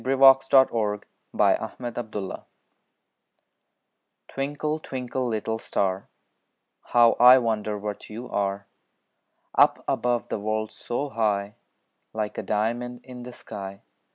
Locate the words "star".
2.39-2.47, 5.59-6.09